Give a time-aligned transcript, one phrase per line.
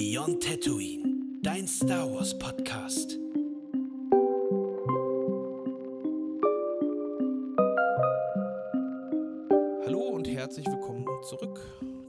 [0.00, 3.18] Beyond Tatooine, dein Star Wars Podcast.
[9.84, 11.58] Hallo und herzlich willkommen zurück.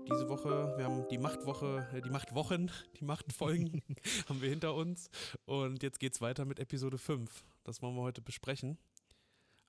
[0.05, 3.81] Diese Woche, wir haben die Machtwoche, äh, die Machtwochen, die Machtfolgen
[4.29, 5.10] haben wir hinter uns.
[5.46, 7.44] Und jetzt geht's weiter mit Episode 5.
[7.63, 8.78] Das wollen wir heute besprechen.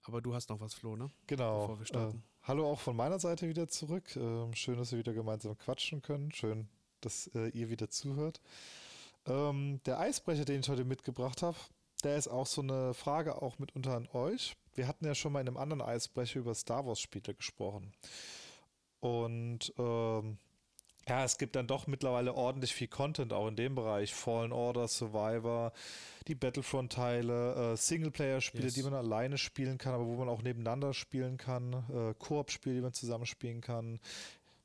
[0.05, 1.09] Aber du hast noch was, Flo, ne?
[1.27, 1.61] Genau.
[1.61, 2.19] Bevor wir starten.
[2.19, 4.15] Äh, hallo auch von meiner Seite wieder zurück.
[4.17, 6.31] Ähm, schön, dass wir wieder gemeinsam quatschen können.
[6.33, 6.69] Schön,
[7.01, 8.41] dass äh, ihr wieder zuhört.
[9.27, 11.57] Ähm, der Eisbrecher, den ich heute mitgebracht habe,
[12.05, 14.57] der ist auch so eine Frage auch mitunter an euch.
[14.75, 17.93] Wir hatten ja schon mal in einem anderen Eisbrecher über Star Wars Spiele gesprochen.
[19.01, 20.39] Und ähm,
[21.09, 24.15] ja, es gibt dann doch mittlerweile ordentlich viel Content auch in dem Bereich.
[24.15, 25.73] Fallen Order, Survivor,
[26.29, 28.75] die Battlefront-Teile, äh, Singleplayer-Spiele, Yes.
[28.75, 32.81] die man alleine spielen kann, aber wo man auch nebeneinander spielen kann, äh, Koop-Spiele, die
[32.83, 33.99] man zusammenspielen kann.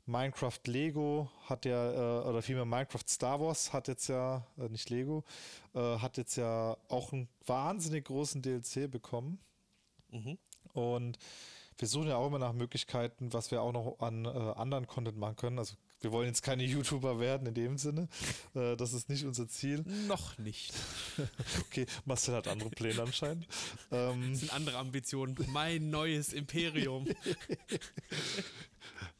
[0.05, 4.89] Minecraft Lego hat ja, äh, oder vielmehr Minecraft Star Wars hat jetzt ja, äh, nicht
[4.89, 5.23] Lego,
[5.73, 9.39] äh, hat jetzt ja auch einen wahnsinnig großen DLC bekommen.
[10.11, 10.37] Mhm.
[10.73, 11.17] Und
[11.77, 15.17] wir suchen ja auch immer nach Möglichkeiten, was wir auch noch an äh, anderen Content
[15.17, 15.59] machen können.
[15.59, 18.07] Also wir wollen jetzt keine YouTuber werden in dem Sinne.
[18.53, 19.83] Äh, das ist nicht unser Ziel.
[20.07, 20.73] Noch nicht.
[21.67, 23.47] Okay, Marcel hat andere Pläne anscheinend.
[23.91, 25.35] Ähm, Das sind andere Ambitionen.
[25.47, 27.07] Mein neues Imperium.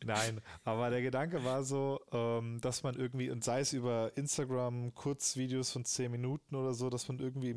[0.06, 4.94] Nein, aber der Gedanke war so, ähm, dass man irgendwie, und sei es über Instagram,
[4.94, 7.56] Kurzvideos von 10 Minuten oder so, dass man irgendwie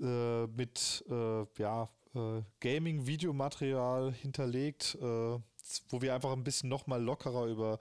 [0.00, 5.38] äh, mit äh, ja, äh, Gaming-Videomaterial hinterlegt, äh,
[5.88, 7.78] wo wir einfach ein bisschen nochmal lockerer über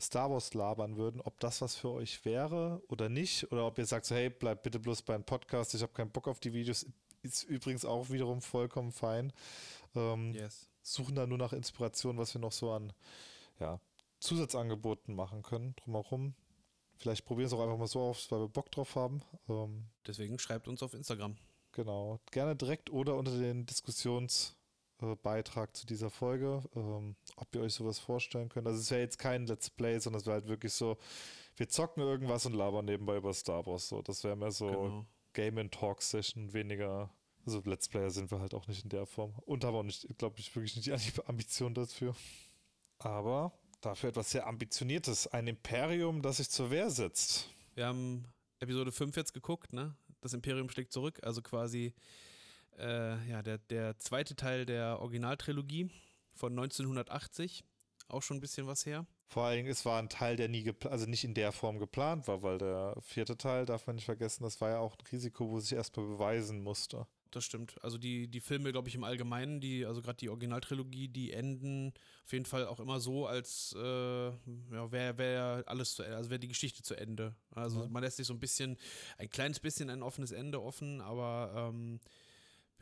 [0.00, 3.86] Star Wars labern würden, ob das was für euch wäre oder nicht, oder ob ihr
[3.86, 6.86] sagt, so, hey, bleibt bitte bloß beim Podcast, ich habe keinen Bock auf die Videos,
[7.22, 9.32] ist übrigens auch wiederum vollkommen fein.
[9.96, 10.68] Ähm, Yes.
[10.82, 12.92] suchen da nur nach Inspiration, was wir noch so an
[13.58, 13.80] ja,
[14.20, 16.34] Zusatzangeboten machen können drumherum.
[16.98, 19.22] Vielleicht probieren wir es auch einfach mal so aus, weil wir Bock drauf haben.
[19.48, 21.36] Ähm, Deswegen schreibt uns auf Instagram.
[21.72, 22.18] genau.
[22.30, 23.66] Gerne direkt oder unter den
[24.98, 28.66] Diskussionsbeitrag zu dieser Folge, ähm, ob ihr euch sowas vorstellen könnt.
[28.66, 30.98] Also es wäre jetzt kein Let's Play, sondern es wäre halt wirklich so,
[31.56, 33.88] wir zocken irgendwas und labern nebenbei über Star Wars.
[33.88, 34.02] So.
[34.02, 35.06] Das wäre mehr so Genau.
[35.32, 37.10] Game and Talk Session, weniger.
[37.46, 39.34] Also Let's Player sind wir halt auch nicht in der Form.
[39.46, 42.14] Und haben auch nicht, glaube ich, wirklich nicht die Ambition dafür.
[42.98, 45.28] Aber dafür etwas sehr Ambitioniertes.
[45.28, 47.48] Ein Imperium, das sich zur Wehr setzt.
[47.74, 48.24] Wir haben
[48.60, 49.94] Episode 5 jetzt geguckt, ne?
[50.20, 51.94] Das Imperium schlägt zurück, also quasi
[52.78, 55.90] äh, ja, der, der zweite Teil der Originaltrilogie
[56.34, 57.64] von 1980.
[58.08, 59.06] Auch schon ein bisschen was her.
[59.26, 62.26] Vor allen Dingen, es war ein Teil, der nie also nicht in der Form geplant
[62.28, 65.50] war, weil der vierte Teil, darf man nicht vergessen, das war ja auch ein Risiko,
[65.50, 67.06] wo sich erstmal beweisen musste.
[67.30, 67.76] Das stimmt.
[67.84, 71.92] Also die, die Filme, glaube ich, im Allgemeinen, die, also gerade die Originaltrilogie, die enden
[72.24, 76.30] auf jeden Fall auch immer so, als äh, ja, wäre wär alles zu Ende, also
[76.30, 77.34] wäre die Geschichte zu Ende.
[77.50, 77.88] Also Ja.
[77.90, 78.78] man lässt sich so ein bisschen,
[79.18, 82.00] ein kleines bisschen ein offenes Ende offen, aber ähm,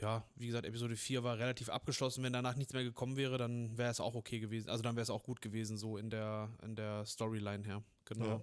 [0.01, 2.23] ja, wie gesagt, Episode 4 war relativ abgeschlossen.
[2.23, 4.69] Wenn danach nichts mehr gekommen wäre, dann wäre es auch okay gewesen.
[4.69, 7.83] Also dann wäre es auch gut gewesen, so in der, in der Storyline her.
[8.05, 8.27] Genau.
[8.27, 8.41] Ja.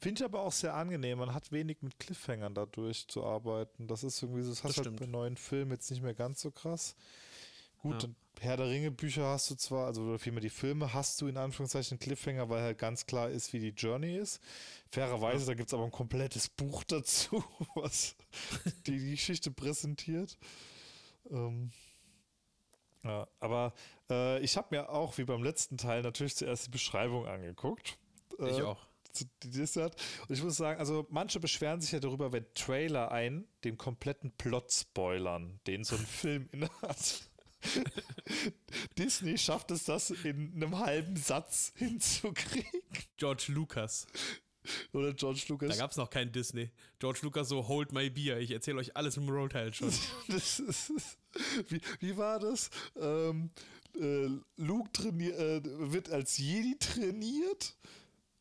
[0.00, 1.18] Finde ich aber auch sehr angenehm.
[1.18, 3.86] Man hat wenig mit Cliffhangern dadurch zu arbeiten.
[3.86, 6.42] Das ist irgendwie so, das hast du halt bei neuen Filmen jetzt nicht mehr ganz
[6.42, 6.94] so krass.
[7.78, 8.08] Gut, Ja.
[8.40, 11.36] Herr der Ringe Bücher hast du zwar, also oder vielmehr die Filme hast du in
[11.36, 14.40] Anführungszeichen Cliffhanger, weil halt ganz klar ist, wie die Journey ist.
[14.90, 17.44] Fairerweise, da gibt es aber ein komplettes Buch dazu,
[17.74, 18.16] was
[18.86, 20.38] die Geschichte präsentiert.
[21.30, 21.70] Ähm,
[23.04, 23.72] ja, aber
[24.10, 27.98] äh, ich habe mir auch, wie beim letzten Teil, natürlich zuerst die Beschreibung angeguckt.
[28.38, 28.78] Ich Äh, auch.
[29.12, 29.50] zu- die
[29.82, 29.96] hat.
[30.28, 34.30] Und ich muss sagen, also manche beschweren sich ja darüber, wenn Trailer ein den kompletten
[34.32, 37.28] Plot spoilern, den so ein Film innehat.
[38.98, 42.82] Disney schafft es, das in einem halben Satz hinzukriegen.
[43.16, 44.06] George Lucas.
[44.92, 45.78] Oder George Da Lucas.
[45.78, 46.70] gab es noch keinen Disney.
[46.98, 48.38] George Lucas so, hold my beer.
[48.38, 49.92] Ich erzähle euch alles im Rollteil schon.
[50.28, 50.92] Das ist,
[51.68, 52.70] wie, wie war das?
[52.96, 53.50] Ähm,
[53.98, 57.76] äh, Luke trainier, äh, wird als Jedi trainiert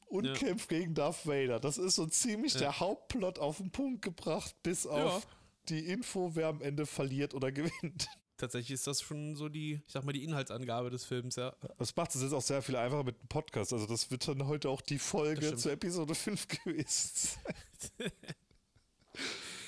[0.07, 0.33] und Ja.
[0.33, 1.59] kämpft gegen Darth Vader.
[1.59, 2.59] Das ist so ziemlich Ja.
[2.59, 5.25] der Hauptplot auf den Punkt gebracht, bis auf
[5.69, 8.07] die Info, wer am Ende verliert oder gewinnt.
[8.41, 11.53] Tatsächlich ist das schon so die, ich sag mal, die Inhaltsangabe des Films, ja.
[11.77, 13.71] Das macht es jetzt auch sehr viel einfacher mit dem Podcast.
[13.71, 15.59] Also das wird dann heute auch die Folge stimmt.
[15.59, 17.37] zu Episode 5 gewesen.
[17.77, 18.11] sein.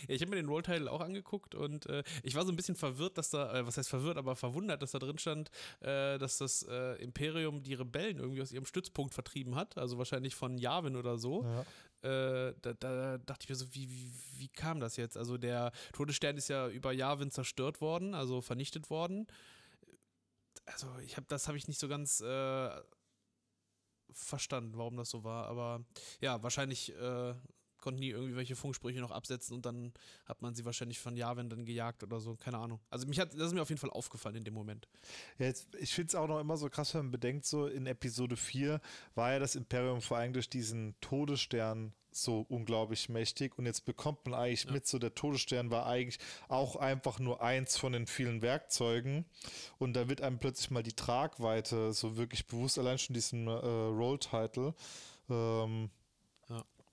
[0.08, 2.76] Ja, ich habe mir den Rolltitle auch angeguckt und äh, ich war so ein bisschen
[2.76, 5.50] verwirrt, dass da, äh, was heißt verwirrt, aber verwundert, dass da drin stand,
[5.80, 10.36] äh, dass das äh, Imperium die Rebellen irgendwie aus ihrem Stützpunkt vertrieben hat, also wahrscheinlich
[10.36, 11.46] von Yavin oder so.
[12.04, 15.18] Äh, da, da dachte ich mir so, wie, wie, wie kam das jetzt?
[15.18, 19.28] Also der Todesstern ist ja über Yavin zerstört worden, also vernichtet worden.
[20.66, 22.70] Also ich habe das habe ich nicht so ganz äh,
[24.12, 25.48] verstanden, warum das so war.
[25.48, 25.86] Aber
[26.22, 27.34] ja, wahrscheinlich äh,
[27.84, 29.92] konnten die irgendwie welche Funksprüche noch absetzen und dann
[30.26, 32.80] hat man sie wahrscheinlich von Jahren dann gejagt oder so, keine Ahnung.
[32.90, 34.88] Also mich hat, das ist mir auf jeden Fall aufgefallen in dem Moment.
[35.38, 37.86] Ja, jetzt, ich finde es auch noch immer so krass, wenn man bedenkt, so in
[37.86, 38.80] Episode 4
[39.16, 44.26] war ja das Imperium vor allem durch diesen Todesstern so unglaublich mächtig und jetzt bekommt
[44.26, 44.72] man eigentlich ja.
[44.72, 49.26] mit, so der Todesstern war eigentlich auch einfach nur eins von den vielen Werkzeugen
[49.78, 53.52] und da wird einem plötzlich mal die Tragweite so wirklich bewusst, allein schon diesen äh,
[53.52, 54.74] Roll-Title.
[55.30, 55.90] Ähm,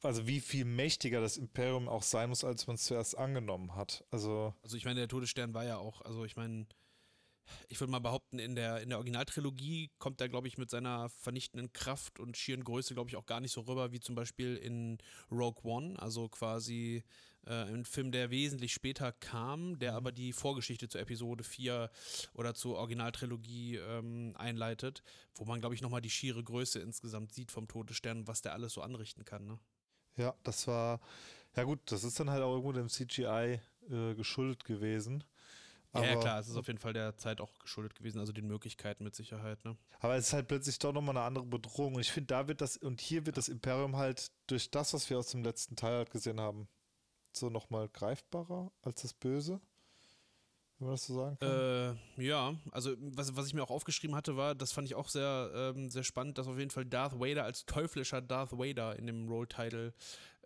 [0.02, 4.04] also wie viel mächtiger das Imperium auch sein muss, als man es zuerst angenommen hat.
[4.10, 6.66] Also, also ich meine, der Todesstern war ja auch, also ich meine,
[7.68, 11.08] ich würde mal behaupten, in der, in der Originaltrilogie kommt er, glaube ich, mit seiner
[11.08, 14.56] vernichtenden Kraft und schieren Größe, glaube ich, auch gar nicht so rüber wie zum Beispiel
[14.56, 14.98] in
[15.30, 17.02] Rogue One, also quasi
[17.46, 19.96] äh, ein Film, der wesentlich später kam, der mhm.
[19.96, 21.90] aber die Vorgeschichte zur Episode 4
[22.34, 25.02] oder zur Originaltrilogie ähm, einleitet,
[25.34, 28.74] wo man, glaube ich, nochmal die schiere Größe insgesamt sieht vom Todesstern, was der alles
[28.74, 29.46] so anrichten kann.
[29.46, 29.58] Ne?
[30.20, 31.00] Ja, das war,
[31.56, 35.24] ja gut, das ist dann halt auch irgendwo dem CGI äh, geschuldet gewesen.
[35.92, 38.46] Aber, ja, klar, es ist auf jeden Fall der Zeit auch geschuldet gewesen, also den
[38.46, 39.64] Möglichkeiten mit Sicherheit.
[39.64, 39.76] Ne?
[39.98, 41.94] Aber es ist halt plötzlich doch nochmal eine andere Bedrohung.
[41.94, 45.10] Und ich finde, da wird das, und hier wird das Imperium halt durch das, was
[45.10, 46.68] wir aus dem letzten Teil halt gesehen haben,
[47.32, 49.60] so nochmal greifbarer als das Böse.
[50.80, 51.96] Wenn man das so sagen kann.
[52.16, 55.10] Äh, ja, also was, was ich mir auch aufgeschrieben hatte, war, das fand ich auch
[55.10, 59.06] sehr, ähm, sehr spannend, dass auf jeden Fall Darth Vader als teuflischer Darth Vader in
[59.06, 59.92] dem Roll-Title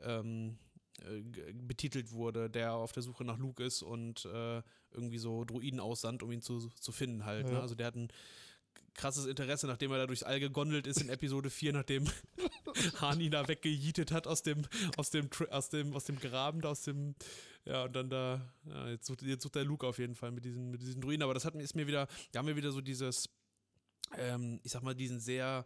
[0.01, 0.59] ähm,
[1.03, 4.61] äh, betitelt wurde, der auf der Suche nach Luke ist und äh,
[4.91, 7.47] irgendwie so Druiden aussandt, um ihn zu, zu finden halt.
[7.47, 7.53] Ne?
[7.53, 7.59] Ja.
[7.59, 7.63] Ne?
[7.63, 8.09] Also der hat ein
[8.95, 12.07] krasses Interesse, nachdem er da durchs All gegondelt ist in Episode 4, nachdem
[13.01, 14.67] Han ihn da weggejietet hat aus dem,
[14.97, 17.15] aus dem, aus dem, aus dem Graben, aus dem,
[17.65, 20.45] ja, und dann da, ja, jetzt, sucht, jetzt sucht der Luke auf jeden Fall mit
[20.45, 22.73] diesen, mit diesen Druiden, aber das hat mir, ist mir wieder, da haben wir wieder
[22.73, 23.29] so dieses,
[24.17, 25.65] ähm, ich sag mal, diesen sehr,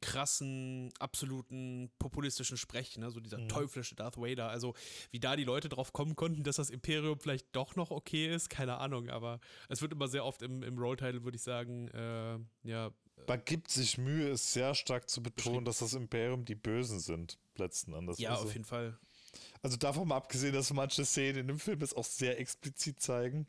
[0.00, 3.10] krassen, absoluten populistischen Sprech, ne?
[3.10, 3.48] so dieser mhm.
[3.48, 4.48] teuflische Darth Vader.
[4.48, 4.74] Also
[5.10, 8.48] wie da die Leute drauf kommen konnten, dass das Imperium vielleicht doch noch okay ist,
[8.48, 12.38] keine Ahnung, aber es wird immer sehr oft im, im Roll-Title, würde ich sagen, äh,
[12.68, 12.90] ja.
[13.26, 17.38] Man gibt sich Mühe, es sehr stark zu betonen, dass das Imperium die Bösen sind,
[17.56, 18.18] letzten Endes.
[18.18, 18.96] Ja, also, auf jeden Fall.
[19.62, 23.46] Also davon mal abgesehen, dass manche Szenen in dem Film es auch sehr explizit zeigen.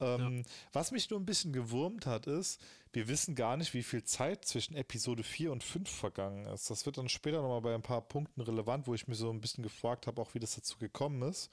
[0.00, 0.42] Ähm, ja.
[0.72, 2.60] Was mich nur ein bisschen gewurmt hat, ist,
[2.92, 6.70] wir wissen gar nicht, wie viel Zeit zwischen Episode 4 und 5 vergangen ist.
[6.70, 9.40] Das wird dann später nochmal bei ein paar Punkten relevant, wo ich mir so ein
[9.40, 11.50] bisschen gefragt habe, auch wie das dazu gekommen ist.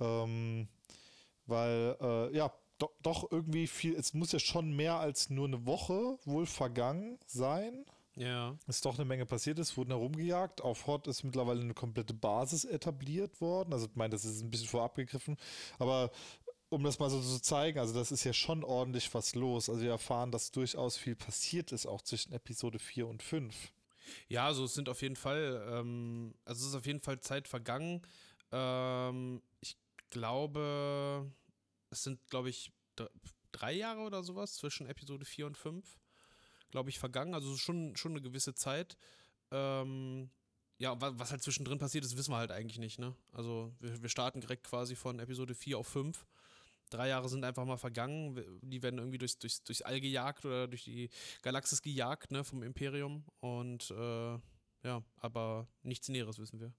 [0.00, 0.68] Ähm,
[1.46, 5.66] weil, äh, ja, do, doch irgendwie viel, es muss ja schon mehr als nur eine
[5.66, 7.84] Woche wohl vergangen sein.
[8.16, 8.56] Ja.
[8.66, 10.62] Ist doch eine Menge passiert, es wurden herumgejagt.
[10.62, 13.72] Auf Hot ist mittlerweile eine komplette Basis etabliert worden.
[13.72, 15.36] Also, ich meine, das ist ein bisschen vorab gegriffen.
[15.78, 16.10] Aber
[16.68, 19.68] um das mal so zu zeigen, also das ist ja schon ordentlich was los.
[19.68, 23.72] Also wir erfahren, dass durchaus viel passiert ist, auch zwischen Episode 4 und 5.
[24.28, 27.48] Ja, also es sind auf jeden Fall, ähm, also es ist auf jeden Fall Zeit
[27.48, 28.02] vergangen.
[28.52, 29.76] Ähm, ich
[30.10, 31.30] glaube,
[31.90, 32.72] es sind, glaube ich,
[33.52, 35.98] drei Jahre oder sowas zwischen Episode 4 und 5,
[36.76, 37.32] glaube ich, vergangen.
[37.32, 38.98] Also schon, schon eine gewisse Zeit.
[39.50, 40.28] Ähm,
[40.76, 43.16] ja, was halt zwischendrin passiert ist, wissen wir halt eigentlich nicht, ne?
[43.32, 46.26] Also wir, wir starten direkt quasi von Episode 4 auf 5
[46.90, 48.60] drei Jahre sind einfach mal vergangen.
[48.62, 51.10] Die werden irgendwie durchs, durchs, durchs All gejagt oder durch die
[51.42, 53.24] Galaxis gejagt, ne, vom Imperium.
[53.40, 54.38] Und äh,
[54.84, 56.72] ja, aber nichts Näheres wissen wir.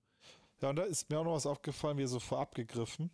[0.62, 3.12] Ja, und da ist mir auch noch was aufgefallen, wie so vorab gegriffen.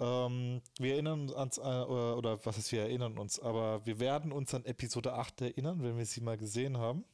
[0.00, 4.32] Ähm, wir erinnern uns, äh, oder, oder, was ist, wir erinnern uns, aber wir werden
[4.32, 7.04] uns an Episode 8 erinnern, wenn wir sie mal gesehen haben.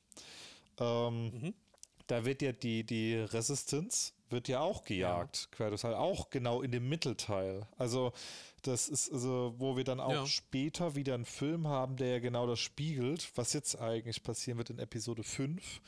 [0.79, 1.55] Ähm, mhm.
[2.07, 5.49] Da wird ja die, die Resistance wird ja auch gejagt.
[5.51, 5.57] Ja.
[5.57, 7.67] Quertus halt auch genau in dem Mittelteil.
[7.77, 8.13] Also
[8.63, 10.27] das ist also, wo wir dann auch ja.
[10.27, 14.71] später wieder einen Film haben, der ja genau das spiegelt, was jetzt eigentlich passieren wird
[14.71, 15.81] in Episode 5.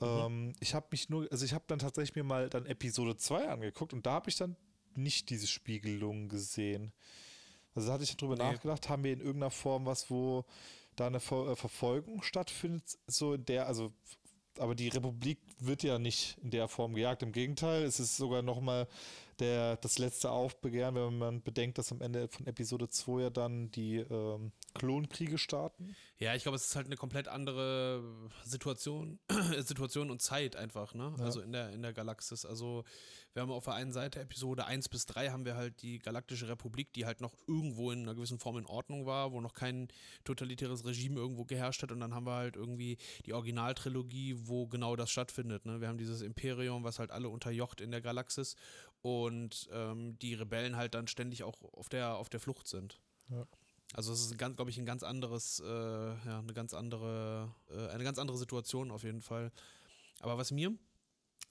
[0.00, 0.06] Mhm.
[0.06, 3.48] Ähm, ich habe mich nur, also ich habe dann tatsächlich mir mal dann Episode 2
[3.48, 4.56] angeguckt und da habe ich dann
[4.98, 6.92] nicht diese Spiegelung gesehen.
[7.74, 8.42] Also da hatte ich drüber nee.
[8.42, 10.44] nachgedacht, haben wir in irgendeiner Form was, wo
[10.96, 13.92] da eine Ver äh, Verfolgung stattfindet, so in der, also
[14.58, 17.22] aber die Republik wird ja nicht in der Form gejagt.
[17.22, 18.88] Im Gegenteil, es ist sogar nochmal
[19.40, 23.70] der, das letzte Aufbegehren, wenn man bedenkt, dass am Ende von Episode 2 ja dann
[23.70, 25.94] die ähm, Klonkriege starten.
[26.18, 28.02] Ja, ich glaube, es ist halt eine komplett andere
[28.44, 29.18] Situation,
[29.58, 31.14] Situation und Zeit einfach, ne?
[31.18, 31.24] Ja.
[31.24, 32.44] Also in der, in der Galaxis.
[32.44, 32.84] Also
[33.38, 36.48] wir haben auf der einen Seite Episode 1 bis 3 haben wir halt die Galaktische
[36.48, 39.88] Republik, die halt noch irgendwo in einer gewissen Form in Ordnung war, wo noch kein
[40.24, 44.96] totalitäres Regime irgendwo geherrscht hat und dann haben wir halt irgendwie die Originaltrilogie, wo genau
[44.96, 45.66] das stattfindet.
[45.66, 45.80] Ne?
[45.80, 48.56] Wir haben dieses Imperium, was halt alle unterjocht in der Galaxis
[49.02, 53.00] und ähm, die Rebellen halt dann ständig auch auf der, auf der Flucht sind.
[53.30, 53.46] Ja.
[53.94, 58.04] Also es ist, glaube ich, ein ganz anderes, äh, ja, eine ganz andere, äh, eine
[58.04, 59.50] ganz andere Situation auf jeden Fall.
[60.20, 60.76] Aber was mir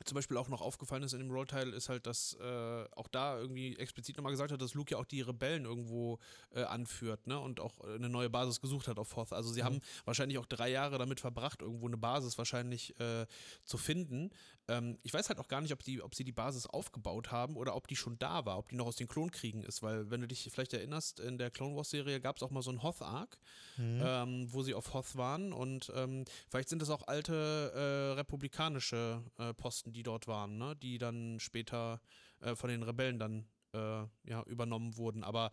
[0.05, 3.37] zum Beispiel auch noch aufgefallen ist in dem Rollteil, ist halt, dass äh, auch da
[3.37, 6.19] irgendwie explizit nochmal gesagt hat, dass Luke ja auch die Rebellen irgendwo
[6.53, 7.39] äh, anführt, ne?
[7.39, 9.33] Und auch eine neue Basis gesucht hat auf Hoth.
[9.33, 9.65] Also sie mhm.
[9.65, 13.25] haben wahrscheinlich auch drei Jahre damit verbracht, irgendwo eine Basis wahrscheinlich äh,
[13.63, 14.31] zu finden.
[14.69, 17.55] Ähm, ich weiß halt auch gar nicht, ob, die, ob sie die Basis aufgebaut haben
[17.55, 20.21] oder ob die schon da war, ob die noch aus den Klonkriegen ist, weil wenn
[20.21, 22.83] du dich vielleicht erinnerst, in der Clone Wars Serie gab es auch mal so einen
[22.83, 23.37] Hoth-Arc,
[23.77, 24.01] mhm.
[24.03, 29.23] ähm, wo sie auf Hoth waren und ähm, vielleicht sind das auch alte äh, republikanische
[29.37, 29.53] äh,
[29.87, 30.75] Posten, die dort waren, ne?
[30.75, 32.01] die dann später
[32.41, 35.23] äh, von den Rebellen dann äh, ja, übernommen wurden.
[35.23, 35.51] Aber,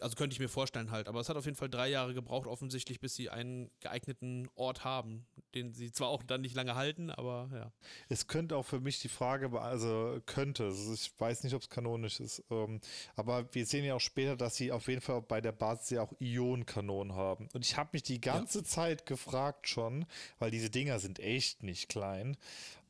[0.00, 1.08] also könnte ich mir vorstellen halt.
[1.08, 4.84] Aber es hat auf jeden Fall drei Jahre gebraucht, offensichtlich, bis sie einen geeigneten Ort
[4.84, 7.72] haben, den sie zwar auch dann nicht lange halten, aber ja.
[8.08, 11.70] Es könnte auch für mich die Frage, also könnte, also ich weiß nicht, ob es
[11.70, 12.80] kanonisch ist, ähm,
[13.14, 16.02] aber wir sehen ja auch später, dass sie auf jeden Fall bei der Basis ja
[16.02, 17.48] auch Ionenkanonen haben.
[17.52, 18.64] Und ich habe mich die ganze ja.
[18.64, 20.04] Zeit gefragt schon,
[20.38, 22.36] weil diese Dinger sind echt nicht klein.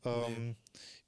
[0.04, 0.56] Ähm,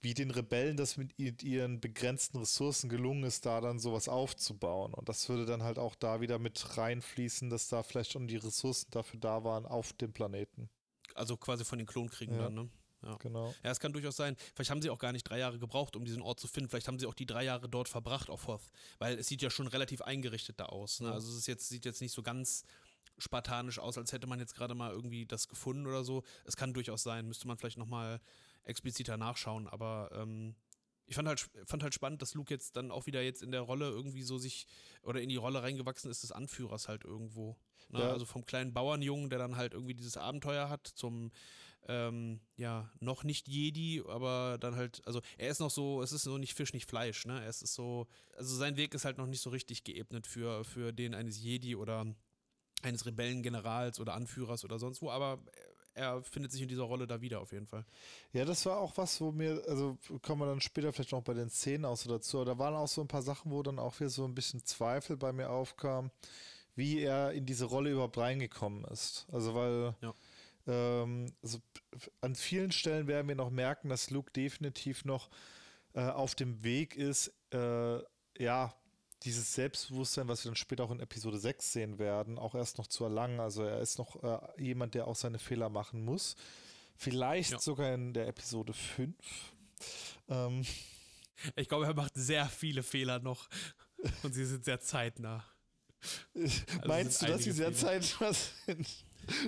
[0.01, 4.93] wie den Rebellen das mit ihren begrenzten Ressourcen gelungen ist, da dann sowas aufzubauen.
[4.93, 8.37] Und das würde dann halt auch da wieder mit reinfließen, dass da vielleicht schon die
[8.37, 10.69] Ressourcen dafür da waren auf dem Planeten.
[11.15, 12.43] Also quasi von den Klonkriegen ja.
[12.43, 12.69] dann, ne?
[13.03, 13.17] Ja.
[13.17, 13.55] Genau.
[13.63, 14.37] Ja, es kann durchaus sein.
[14.55, 16.71] Vielleicht haben sie auch gar nicht drei Jahre gebraucht, um diesen Ort zu finden.
[16.71, 18.63] Vielleicht haben sie auch die drei Jahre dort verbracht auf Hoth.
[18.99, 21.01] Weil es sieht ja schon relativ eingerichtet da aus.
[21.01, 21.13] Ne?
[21.13, 22.65] Also es jetzt, sieht jetzt nicht so ganz
[23.19, 26.23] spartanisch aus, als hätte man jetzt gerade mal irgendwie das gefunden oder so.
[26.45, 27.27] Es kann durchaus sein.
[27.27, 28.21] Müsste man vielleicht nochmal
[28.65, 30.55] expliziter nachschauen, aber ähm,
[31.07, 33.61] ich fand halt, fand halt spannend, dass Luke jetzt dann auch wieder jetzt in der
[33.61, 34.67] Rolle irgendwie so sich
[35.03, 37.59] oder in die Rolle reingewachsen ist des Anführers halt irgendwo.
[37.91, 38.01] Ne?
[38.01, 38.13] Ja.
[38.13, 41.31] Also vom kleinen Bauernjungen, der dann halt irgendwie dieses Abenteuer hat, zum
[41.87, 46.23] ähm, ja, noch nicht Jedi, aber dann halt, also er ist noch so, es ist
[46.23, 47.45] so nicht Fisch, nicht Fleisch, ne?
[47.45, 48.07] Es ist so,
[48.37, 51.77] also sein Weg ist halt noch nicht so richtig geebnet für, für den eines Jedi
[51.77, 52.07] oder
[52.83, 55.45] eines Rebellengenerals oder Anführers oder sonst wo, aber
[55.95, 57.85] er findet sich in dieser Rolle da wieder auf jeden Fall.
[58.33, 61.35] Ja, das war auch was, wo mir, also kommen wir dann später vielleicht noch bei
[61.35, 63.79] den Szenen aus so dazu, aber da waren auch so ein paar Sachen, wo dann
[63.79, 66.11] auch wieder so ein bisschen Zweifel bei mir aufkam,
[66.75, 69.27] wie er in diese Rolle überhaupt reingekommen ist.
[69.33, 70.15] Also weil ja.
[70.67, 71.59] ähm, also
[72.21, 75.31] an vielen Stellen werden wir noch merken, dass Luke definitiv noch
[75.95, 77.99] äh, auf dem Weg ist, äh,
[78.37, 78.75] ja,
[79.25, 82.87] dieses Selbstbewusstsein, was wir dann später auch in Episode 6 sehen werden, auch erst noch
[82.87, 83.41] zu erlangen.
[83.41, 86.37] Also er ist noch äh, jemand, der auch seine Fehler machen muss.
[86.97, 87.59] Vielleicht ja.
[87.59, 89.15] sogar in der Episode 5.
[90.29, 90.65] Ähm.
[91.57, 93.49] Ich glaube, er macht sehr viele Fehler noch
[94.23, 95.45] und sie sind sehr zeitnah.
[96.35, 98.03] Also Meinst du, dass sie sehr Fehler.
[98.03, 98.33] zeitnah
[98.67, 99.05] sind?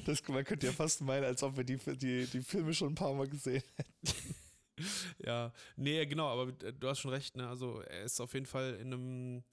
[0.07, 2.95] Das, man könnte ja fast meinen, als ob wir die, die, die Filme schon ein
[2.95, 4.35] paar Mal gesehen hätten.
[5.19, 7.47] ja, nee, genau, aber du hast schon recht, ne?
[7.47, 9.45] Also er ist auf jeden Fall in einem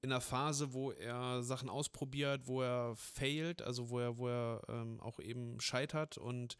[0.00, 4.62] in einer Phase, wo er Sachen ausprobiert, wo er failt, also wo er, wo er
[4.68, 6.56] ähm, auch eben scheitert und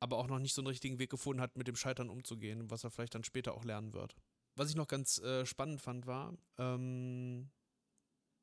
[0.00, 2.84] aber auch noch nicht so einen richtigen Weg gefunden hat, mit dem Scheitern umzugehen, was
[2.84, 4.14] er vielleicht dann später auch lernen wird.
[4.54, 7.50] Was ich noch ganz äh, spannend fand, war, ähm,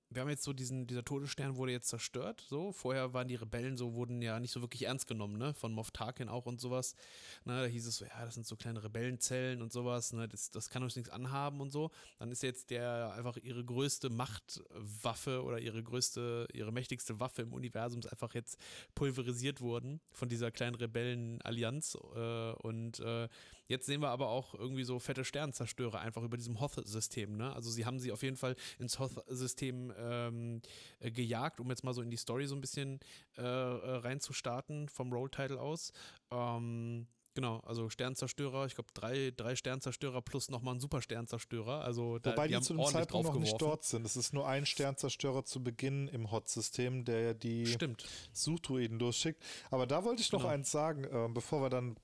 [0.10, 2.72] wir haben jetzt so diesen, dieser Todesstern wurde jetzt zerstört, so.
[2.72, 5.92] Vorher waren die Rebellen so, wurden ja nicht so wirklich ernst genommen, ne, von Moff
[5.92, 6.96] Tarkin auch und sowas.
[7.44, 10.52] Ne, da hieß es so, ja, das sind so kleine Rebellenzellen und sowas, ne, das,
[10.52, 11.92] das kann uns nichts anhaben und so.
[12.20, 17.54] Dann ist jetzt der einfach ihre größte Machtwaffe oder ihre größte, ihre mächtigste Waffe im
[17.54, 18.60] Universum ist einfach jetzt
[18.94, 23.28] pulverisiert worden von dieser kleinen Rebellenallianz äh, und äh,
[23.68, 27.36] Jetzt sehen wir aber auch irgendwie so fette Sternzerstörer einfach über diesem Hoth-System.
[27.36, 27.52] Ne?
[27.54, 30.62] Also sie haben sie auf jeden Fall ins Hoth-System ähm,
[31.00, 33.00] äh, gejagt, um jetzt mal so in die Story so ein bisschen
[33.38, 35.92] äh, äh reinzustarten vom Roll-Title aus.
[36.32, 41.84] Ähm, Genau, also Sternzerstörer, ich glaube drei, drei Sternzerstörer plus nochmal ein Supersternzerstörer.
[41.84, 44.06] Also da, Wobei die, die zu dem Zeitpunkt noch nicht dort sind.
[44.06, 48.06] Es ist nur ein Sternzerstörer zu Beginn im Hot-System, der die Stimmt.
[48.32, 49.44] Suchdruiden durchschickt.
[49.70, 50.54] Aber da wollte ich noch genau.
[50.54, 51.98] eins sagen, äh, bevor wir dann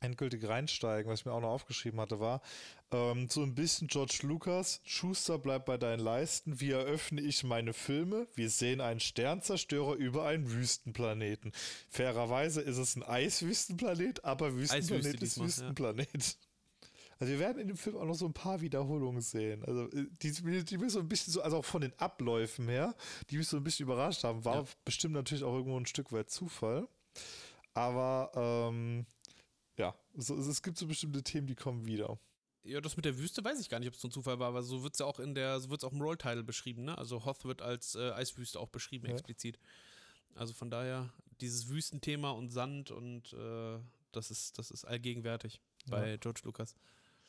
[0.00, 2.40] endgültig reinsteigen, was ich mir auch noch aufgeschrieben hatte, war
[2.92, 7.72] ähm, so ein bisschen George Lucas, Schuster bleibt bei deinen Leisten, wie eröffne ich meine
[7.72, 8.26] Filme?
[8.34, 11.52] Wir sehen einen Sternzerstörer über einen Wüstenplaneten.
[11.88, 16.08] Fairerweise ist es ein Eiswüstenplanet, aber Wüstenplanet Eiswüste ist Wüstenplanet.
[16.14, 16.32] Ja.
[17.20, 19.62] Also wir werden in dem Film auch noch so ein paar Wiederholungen sehen.
[19.66, 22.94] Also äh, die, die mich so ein bisschen so, also auch von den Abläufen her,
[23.28, 24.64] die mich so ein bisschen überrascht haben, war ja.
[24.86, 26.88] bestimmt natürlich auch irgendwo ein Stück weit Zufall.
[27.74, 29.06] Aber ähm,
[29.80, 32.18] ja, so, es gibt so bestimmte Themen, die kommen wieder.
[32.62, 34.48] Ja, das mit der Wüste weiß ich gar nicht, ob es so ein Zufall war,
[34.48, 36.84] aber so wird es ja auch in der, so wird es auch im Roll-Title beschrieben,
[36.84, 36.98] ne?
[36.98, 39.12] Also Hoth wird als äh, Eiswüste auch beschrieben, ja.
[39.12, 39.58] explizit.
[40.34, 41.10] Also von daher,
[41.40, 43.78] dieses Wüstenthema und Sand und äh,
[44.12, 46.16] das ist, das ist allgegenwärtig bei ja.
[46.16, 46.76] George Lucas.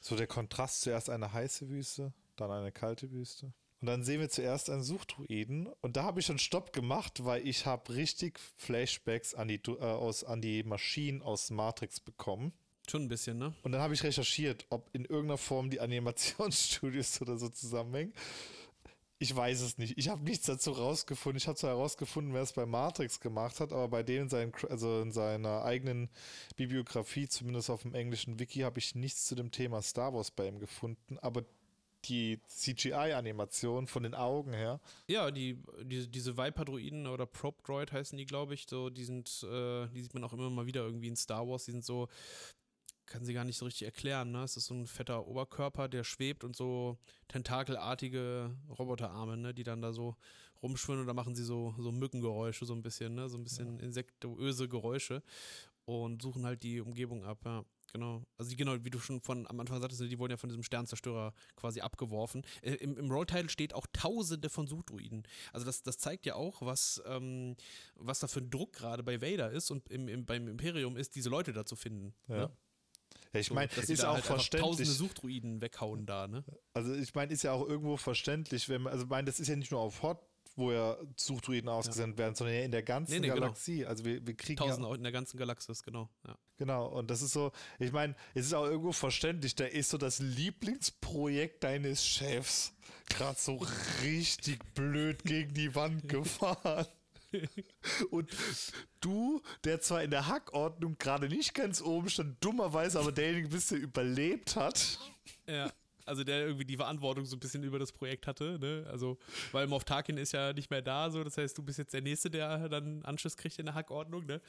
[0.01, 3.53] So der Kontrast zuerst eine heiße Wüste, dann eine kalte Wüste.
[3.82, 5.68] Und dann sehen wir zuerst einen Suchdruiden.
[5.82, 9.80] Und da habe ich schon Stopp gemacht, weil ich habe richtig Flashbacks an die, äh,
[9.80, 12.54] aus, an die Maschinen aus Matrix bekommen.
[12.88, 13.54] Schon ein bisschen, ne?
[13.64, 18.14] Und dann habe ich recherchiert, ob in irgendeiner Form die Animationsstudios oder so zusammenhängen.
[19.18, 19.98] Ich weiß es nicht.
[19.98, 21.38] Ich habe nichts dazu rausgefunden.
[21.38, 24.52] Ich habe zwar herausgefunden, wer es bei Matrix gemacht hat, aber bei dem in, seinen,
[24.70, 26.10] also in seiner eigenen
[26.56, 30.48] Bibliografie, zumindest auf dem englischen Wiki, habe ich nichts zu dem Thema Star Wars bei
[30.48, 31.18] ihm gefunden.
[31.20, 31.46] Aber
[32.05, 34.79] die CGI-Animation von den Augen her.
[35.08, 38.65] Ja, die, die diese Viper-Droiden oder Probe-Droid heißen die, glaube ich.
[38.67, 41.65] So, die sind, äh, die sieht man auch immer mal wieder irgendwie in Star Wars.
[41.65, 42.08] Die sind so,
[43.05, 44.43] kann sie gar nicht so richtig erklären, ne?
[44.43, 49.53] Es ist so ein fetter Oberkörper, der schwebt und so tentakelartige Roboterarme, ne?
[49.53, 50.15] Die dann da so
[50.63, 53.29] rumschwimmen und da machen sie so, so Mückengeräusche, so ein bisschen, ne?
[53.29, 53.84] So ein bisschen ja.
[53.84, 55.24] insektöse Geräusche
[55.86, 57.65] und suchen halt die Umgebung ab, ja.
[57.91, 58.24] Genau.
[58.38, 60.63] Also die, genau, wie du schon von am Anfang sagtest, die wurden ja von diesem
[60.63, 62.43] Sternzerstörer quasi abgeworfen.
[62.62, 65.24] Äh, Im im Rolltitle steht auch tausende von Suchdruiden.
[65.51, 67.55] Also das, das zeigt ja auch, was, ähm,
[67.95, 71.15] was da für ein Druck gerade bei Vader ist und im, im, beim Imperium ist,
[71.15, 72.13] diese Leute da zu finden.
[72.27, 72.48] Ja.
[72.48, 72.51] Ne?
[73.33, 74.69] Ja, ich meine, so, ist auch halt verständlich.
[74.69, 76.43] Tausende Suchdruiden weghauen da, ne?
[76.74, 79.48] Also ich meine, ist ja auch irgendwo verständlich, wenn man, also ich meine, das ist
[79.48, 80.19] ja nicht nur auf Hot
[80.55, 82.25] wo ja Suchdruiden ausgesendet ja.
[82.25, 83.41] werden, sondern ja in der ganzen nee, nee, genau.
[83.41, 83.77] Galaxie.
[83.77, 83.89] Genau.
[83.89, 86.10] Also wir, wir kriegen Tausende ja, in der ganzen Galaxis, genau.
[86.27, 86.38] Ja.
[86.58, 89.98] Genau, und das ist so, ich meine, es ist auch irgendwo verständlich, da ist so
[89.98, 92.74] das Lieblingsprojekt deines Chefs
[93.10, 93.65] gerade so
[94.03, 96.86] richtig blöd gegen die Wand gefahren.
[98.12, 98.29] Und
[99.00, 103.72] du, der zwar in der Hackordnung gerade nicht ganz oben stand, dummerweise aber derjenige bist,
[103.72, 105.00] der überlebt hat.
[105.48, 105.72] Ja
[106.05, 108.86] also der irgendwie die Verantwortung so ein bisschen über das Projekt hatte, ne?
[108.89, 109.17] Also,
[109.51, 112.01] weil Moff Tarkin ist ja nicht mehr da, so, das heißt, du bist jetzt der
[112.01, 114.41] Nächste, der dann Anschluss kriegt in der Hackordnung, ne?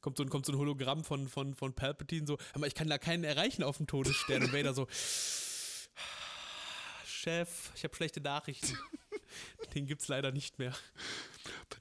[0.00, 2.96] Kommt so, kommt so ein Hologramm von, von, von Palpatine, so, aber ich kann da
[2.98, 4.86] keinen erreichen auf dem Todesstern und Vader so,
[7.04, 8.78] Chef, ich habe schlechte Nachrichten.
[9.74, 10.74] Den gibt's leider nicht mehr.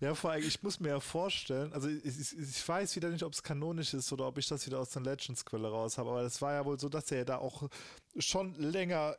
[0.01, 3.23] Ja, vor allem, ich muss mir ja vorstellen, also ich, ich, ich weiß wieder nicht,
[3.23, 6.21] ob es kanonisch ist oder ob ich das wieder aus der Legends-Quelle raus habe, aber
[6.21, 7.69] es war ja wohl so, dass er da auch
[8.17, 9.17] schon länger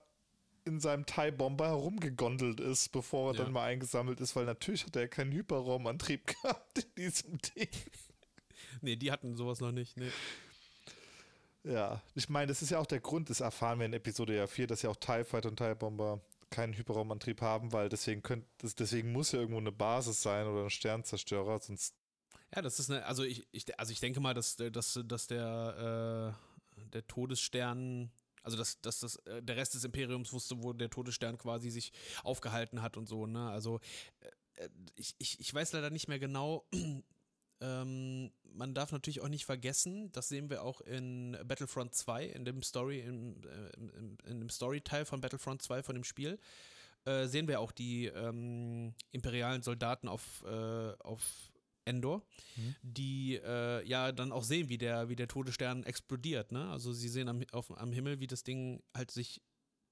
[0.64, 3.45] in seinem Thai-Bomber herumgegondelt ist, bevor er ja.
[3.45, 7.69] dann mal eingesammelt ist, weil natürlich hat er keinen Hyperraumantrieb gehabt in diesem Ding.
[8.80, 10.10] Nee, die hatten sowas noch nicht, nee.
[11.64, 14.47] Ja, ich meine, das ist ja auch der Grund, das erfahren wir in Episode ja
[14.47, 18.45] 4, dass ja auch TIE Fighter und TIE Bomber keinen Hyperraumantrieb haben, weil deswegen könnt,
[18.63, 21.95] deswegen muss ja irgendwo eine Basis sein oder ein Sternzerstörer, sonst.
[22.54, 26.34] Ja, das ist eine, also ich, ich also ich denke mal, dass, dass, dass der,
[26.76, 28.10] äh, der Todesstern,
[28.43, 31.93] also dass, dass das, äh, der Rest des Imperiums wusste, wo der Todesstern quasi sich
[32.25, 33.50] aufgehalten hat und so, ne?
[33.50, 33.78] Also
[34.56, 36.67] äh, ich, ich, ich weiß leider nicht mehr genau,
[37.60, 42.44] ähm, man darf natürlich auch nicht vergessen, das sehen wir auch in Battlefront 2, in
[42.44, 46.38] dem Story, in, äh, in, in dem Story-Teil von Battlefront 2 von dem Spiel,
[47.04, 51.50] äh, sehen wir auch die ähm, imperialen Soldaten auf, äh, auf
[51.84, 52.23] Endor,
[52.56, 52.76] mhm.
[52.82, 56.52] die äh, ja dann auch sehen, wie der, wie der Todesstern explodiert.
[56.52, 56.68] Ne?
[56.70, 59.40] Also sie sehen am, auf, am Himmel, wie das Ding halt sich,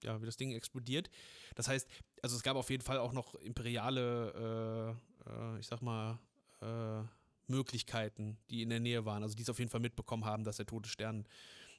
[0.04, 1.10] ja, wie das Ding explodiert.
[1.54, 1.88] Das heißt,
[2.22, 6.18] also es gab auf jeden Fall auch noch imperiale, äh, äh, ich sag mal,
[7.48, 9.22] Möglichkeiten, die in der Nähe waren.
[9.22, 11.26] Also die es auf jeden Fall mitbekommen haben, dass der tote Stern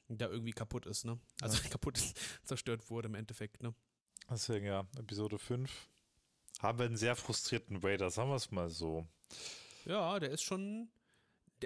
[0.08, 1.18] da irgendwie kaputt ist, ne?
[1.40, 1.68] Also ja.
[1.70, 3.74] kaputt ist, zerstört wurde im Endeffekt, ne?
[4.28, 5.70] Deswegen ja, Episode 5
[6.60, 9.06] haben wir einen sehr frustrierten Vader, sagen wir es mal so.
[9.86, 10.90] Ja, der ist schon,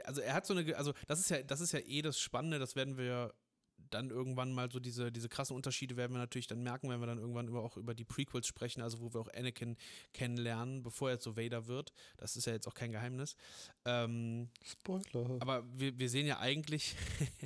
[0.04, 2.58] also er hat so eine, also das ist ja, das ist ja eh das Spannende,
[2.58, 3.34] das werden wir
[3.90, 7.06] dann irgendwann mal so diese, diese krassen Unterschiede werden wir natürlich dann merken, wenn wir
[7.06, 9.76] dann irgendwann über, auch über die Prequels sprechen, also wo wir auch Anakin
[10.12, 11.92] kennenlernen, bevor er zu Vader wird.
[12.16, 13.36] Das ist ja jetzt auch kein Geheimnis.
[13.84, 15.36] Ähm, Spoiler.
[15.40, 16.96] Aber wir, wir sehen ja eigentlich,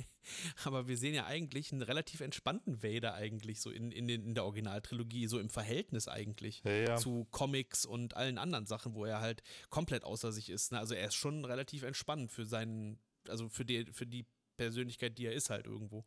[0.63, 4.35] aber wir sehen ja eigentlich einen relativ entspannten Vader eigentlich, so in, in, den, in
[4.35, 6.95] der Originaltrilogie, so im Verhältnis eigentlich ja, ja.
[6.97, 10.71] zu Comics und allen anderen Sachen, wo er halt komplett außer sich ist.
[10.71, 10.79] Ne?
[10.79, 14.25] Also er ist schon relativ entspannt für seinen, also für die, für die
[14.59, 16.03] Persönlichkeit, die er ist, halt irgendwo.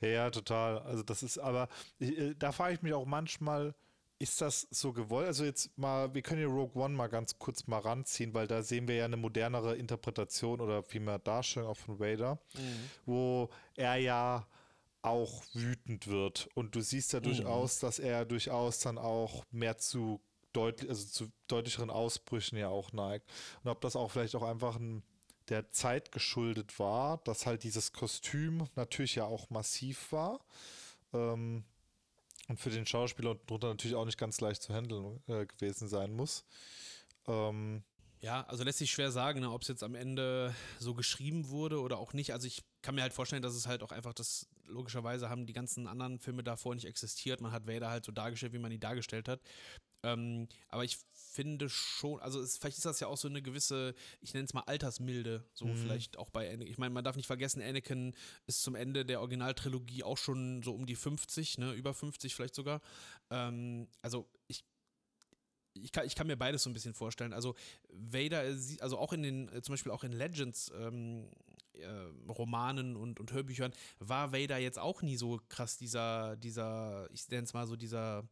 [0.00, 0.78] Ja, total.
[0.78, 3.74] Also das ist, aber äh, da frage ich mich auch manchmal,
[4.20, 5.26] ist das so gewollt?
[5.26, 8.62] Also jetzt mal, wir können ja Rogue One mal ganz kurz mal ranziehen, weil da
[8.62, 12.90] sehen wir ja eine modernere Interpretation oder vielmehr Darstellung auch von Vader, mhm.
[13.06, 14.46] wo er ja
[15.02, 16.48] auch wütend wird.
[16.54, 17.24] Und du siehst ja mhm.
[17.24, 20.20] durchaus, dass er durchaus dann auch mehr zu
[20.52, 23.30] deutlich, also zu deutlicheren Ausbrüchen ja auch neigt.
[23.64, 25.02] Und ob das auch vielleicht auch einfach ein
[25.50, 30.40] der Zeit geschuldet war, dass halt dieses Kostüm natürlich ja auch massiv war.
[31.12, 31.64] Ähm,
[32.48, 35.88] und für den Schauspieler und drunter natürlich auch nicht ganz leicht zu handeln äh, gewesen
[35.88, 36.44] sein muss.
[37.26, 37.82] Ähm,
[38.22, 41.80] Ja, also lässt sich schwer sagen, ne, ob es jetzt am Ende so geschrieben wurde
[41.80, 42.32] oder auch nicht.
[42.32, 45.52] Also ich kann mir halt vorstellen, dass es halt auch einfach das, logischerweise haben die
[45.52, 47.40] ganzen anderen Filme davor nicht existiert.
[47.40, 49.40] Man hat Vader halt so dargestellt, wie man ihn dargestellt hat.
[50.02, 53.94] Ähm, aber ich finde schon, also es, vielleicht ist das ja auch so eine gewisse,
[54.20, 55.76] ich nenne es mal Altersmilde, so mhm.
[55.76, 56.72] vielleicht auch bei Anakin.
[56.72, 58.14] Ich meine, man darf nicht vergessen, Anakin
[58.46, 62.54] ist zum Ende der Originaltrilogie auch schon so um die 50, ne, über 50 vielleicht
[62.54, 62.80] sogar.
[63.30, 64.64] Ähm, also ich
[65.74, 67.32] ich kann, ich kann mir beides so ein bisschen vorstellen.
[67.32, 67.54] Also
[67.90, 68.40] Vader,
[68.80, 71.28] also auch in den, zum Beispiel auch in Legends ähm,
[71.74, 71.86] äh,
[72.28, 77.44] Romanen und, und Hörbüchern, war Vader jetzt auch nie so krass dieser, dieser, ich nenne
[77.44, 78.24] es mal so dieser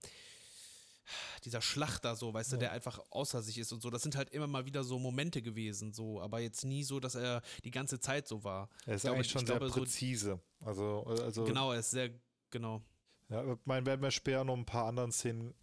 [1.44, 2.56] dieser Schlachter so, weißt ja.
[2.56, 3.90] du, der einfach außer sich ist und so.
[3.90, 7.14] Das sind halt immer mal wieder so Momente gewesen, so, aber jetzt nie so, dass
[7.14, 8.68] er die ganze Zeit so war.
[8.86, 10.40] Er ist glaube, eigentlich schon sehr glaube, präzise.
[10.60, 12.10] Also, also genau, er ist sehr
[12.50, 12.82] genau.
[13.28, 15.54] Ja, ich meine, werden wir später noch ein paar anderen Szenen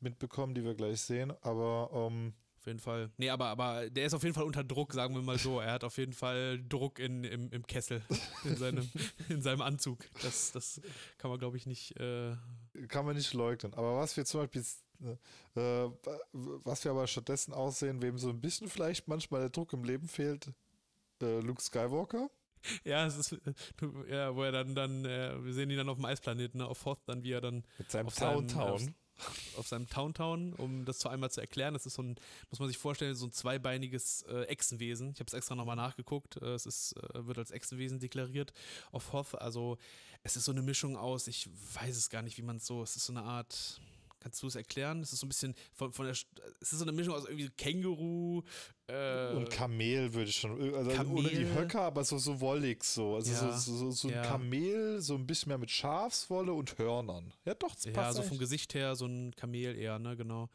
[0.00, 2.34] mitbekommen, die wir gleich sehen, aber ähm,
[2.66, 3.10] auf jeden Fall.
[3.16, 5.60] Nee, aber, aber der ist auf jeden Fall unter Druck, sagen wir mal so.
[5.60, 8.02] Er hat auf jeden Fall Druck in, im, im Kessel,
[8.44, 8.90] in seinem,
[9.28, 10.04] in seinem Anzug.
[10.22, 10.80] Das, das
[11.16, 11.98] kann man, glaube ich, nicht.
[12.00, 12.34] Äh
[12.88, 13.72] kann man nicht leugnen.
[13.74, 14.64] Aber was wir zum Beispiel,
[15.54, 15.88] äh,
[16.34, 20.08] was wir aber stattdessen aussehen, wem so ein bisschen vielleicht manchmal der Druck im Leben
[20.08, 20.52] fehlt,
[21.22, 22.30] äh, Luke Skywalker.
[22.84, 23.36] Ja, es ist,
[24.10, 26.84] ja, wo er dann, dann, äh, wir sehen ihn dann auf dem Eisplaneten, ne, auf
[26.84, 28.92] Hoth, dann wie er dann mit seinem Town Town
[29.56, 31.74] auf seinem Towntown, um das zu einmal zu erklären.
[31.74, 32.16] Das ist so ein,
[32.50, 35.10] muss man sich vorstellen, so ein zweibeiniges äh, Echsenwesen.
[35.12, 36.36] Ich habe es extra nochmal nachgeguckt.
[36.36, 38.52] Äh, es ist, äh, wird als Echsenwesen deklariert
[38.92, 39.34] auf Hoth.
[39.34, 39.78] Also
[40.22, 42.82] es ist so eine Mischung aus, ich weiß es gar nicht, wie man es so,
[42.82, 43.80] es ist so eine Art,
[44.26, 45.02] Kannst du es erklären?
[45.02, 46.16] Es ist so ein bisschen von, von der.
[46.60, 48.42] Es ist so eine Mischung aus irgendwie Känguru.
[48.88, 50.74] Äh, und Kamel würde ich schon.
[50.74, 51.18] Also Kamel.
[51.18, 53.14] ohne die Höcker, aber so, so wollig so.
[53.14, 54.22] Also ja, so, so, so, ein ja.
[54.22, 57.32] Kamel, so ein bisschen mehr mit Schafswolle und Hörnern.
[57.44, 57.96] Ja, doch, das passt.
[57.96, 60.50] Ja, so vom Gesicht her so ein Kamel eher, ne, genau.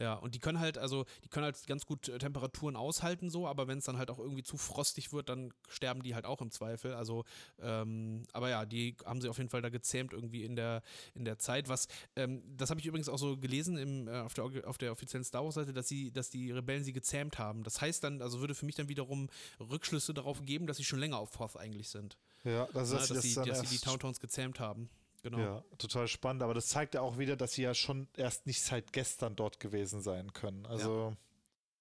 [0.00, 3.46] Ja, und die können halt, also, die können halt ganz gut äh, Temperaturen aushalten, so,
[3.46, 6.40] aber wenn es dann halt auch irgendwie zu frostig wird, dann sterben die halt auch
[6.40, 6.94] im Zweifel.
[6.94, 7.24] Also,
[7.60, 10.82] ähm, aber ja, die haben sie auf jeden Fall da gezähmt irgendwie in der,
[11.14, 11.68] in der Zeit.
[11.68, 11.86] Was,
[12.16, 15.24] ähm, das habe ich übrigens auch so gelesen im, äh, auf, der, auf der offiziellen
[15.24, 17.62] Star Wars-Seite, dass sie, dass die Rebellen sie gezähmt haben.
[17.62, 19.28] Das heißt dann, also würde für mich dann wiederum
[19.60, 22.16] Rückschlüsse darauf geben, dass sie schon länger auf Hoth eigentlich sind.
[22.44, 24.88] Ja, das ist, Na, dass, das sie, dass sie die Towntowns gezähmt haben.
[25.22, 25.38] Genau.
[25.38, 26.42] Ja, total spannend.
[26.42, 29.60] Aber das zeigt ja auch wieder, dass sie ja schon erst nicht seit gestern dort
[29.60, 30.66] gewesen sein können.
[30.66, 31.10] Also.
[31.10, 31.16] Ja.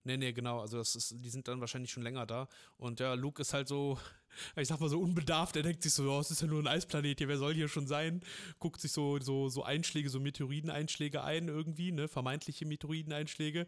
[0.06, 0.62] Nee, nee, genau.
[0.62, 2.48] Also das ist, die sind dann wahrscheinlich schon länger da.
[2.78, 4.00] Und ja, Luke ist halt so,
[4.56, 6.68] ich sag mal so unbedarft, er denkt sich so, ja, es ist ja nur ein
[6.68, 8.22] Eisplanet hier, wer soll hier schon sein?
[8.60, 12.08] Guckt sich so, so, so Einschläge, so Meteoriteneinschläge ein irgendwie, ne?
[12.08, 13.68] Vermeintliche Meteoriteneinschläge.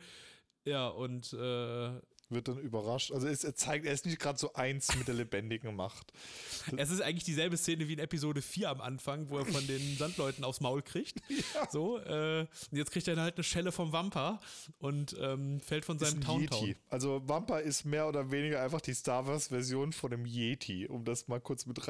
[0.63, 3.11] Ja, und äh, wird dann überrascht.
[3.11, 6.11] Also es, er zeigt, er ist nicht gerade so eins mit der lebendigen Macht.
[6.77, 9.97] Es ist eigentlich dieselbe Szene wie in Episode 4 am Anfang, wo er von den
[9.97, 11.21] Sandleuten aufs Maul kriegt.
[11.29, 11.69] Ja.
[11.69, 14.39] So, äh, jetzt kriegt er halt eine Schelle vom Wampa
[14.79, 16.75] und ähm, fällt von seinem Town Town.
[16.89, 21.27] Also Wampa ist mehr oder weniger einfach die Star Wars-Version von dem Yeti, um das
[21.27, 21.87] mal kurz mit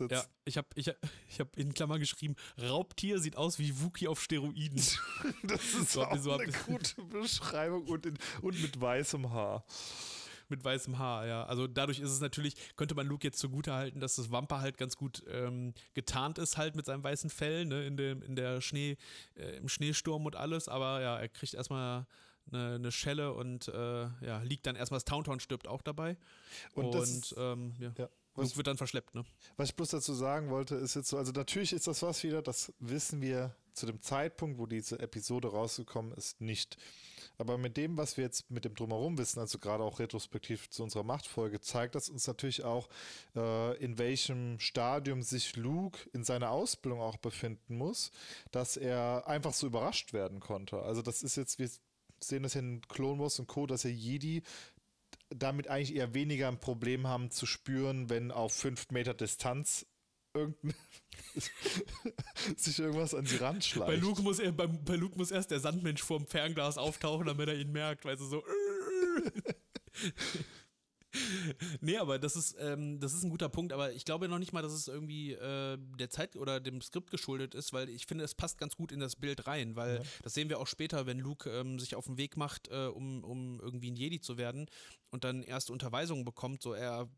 [0.00, 0.30] reinzusetzen.
[0.30, 0.90] Ja, ich habe ich,
[1.28, 4.76] ich hab in Klammern geschrieben, Raubtier sieht aus wie Wookie auf Steroiden.
[5.42, 9.64] das ist so, auch so eine gute Beschreibung und, in, und mit weißem Haar
[10.50, 11.44] mit weißem Haar, ja.
[11.44, 14.78] Also dadurch ist es natürlich, könnte man Luke jetzt zugute halten, dass das Wampa halt
[14.78, 18.62] ganz gut ähm, getarnt ist halt mit seinem weißen Fell, ne, in dem, in der
[18.62, 18.96] Schnee,
[19.34, 22.06] äh, im Schneesturm und alles, aber ja, er kriegt erstmal
[22.50, 26.16] eine, eine Schelle und äh, ja, liegt dann erstmal, das Towntown stirbt auch dabei.
[26.72, 27.92] Und, und ist, ähm, ja.
[27.98, 28.08] ja.
[28.38, 29.24] Was, wird dann verschleppt, ne?
[29.56, 32.42] Was ich bloß dazu sagen wollte, ist jetzt so, also natürlich ist das was wieder,
[32.42, 36.76] das wissen wir zu dem Zeitpunkt, wo diese Episode rausgekommen ist, nicht.
[37.38, 40.82] Aber mit dem, was wir jetzt mit dem Drumherum wissen, also gerade auch retrospektiv zu
[40.82, 42.88] unserer Machtfolge, zeigt das uns natürlich auch,
[43.36, 48.10] äh, in welchem Stadium sich Luke in seiner Ausbildung auch befinden muss,
[48.50, 50.82] dass er einfach so überrascht werden konnte.
[50.82, 51.70] Also das ist jetzt, wir
[52.20, 54.42] sehen das in Clone Wars und Co., dass er Jedi
[55.30, 59.86] damit eigentlich eher weniger ein Problem haben zu spüren, wenn auf fünf Meter Distanz
[60.34, 60.74] irgendein
[62.56, 63.88] sich irgendwas an die Rand schleicht.
[63.88, 67.48] Bei Luke muss, er, bei, bei Luke muss erst der Sandmensch vorm Fernglas auftauchen, damit
[67.48, 68.42] er ihn merkt, weil sie so.
[71.80, 74.52] nee, aber das ist, ähm, das ist ein guter Punkt, aber ich glaube noch nicht
[74.52, 78.24] mal, dass es irgendwie äh, der Zeit oder dem Skript geschuldet ist, weil ich finde,
[78.24, 80.02] es passt ganz gut in das Bild rein, weil ja.
[80.22, 83.24] das sehen wir auch später, wenn Luke ähm, sich auf den Weg macht, äh, um,
[83.24, 84.66] um irgendwie ein Jedi zu werden
[85.10, 87.08] und dann erste Unterweisungen bekommt, so er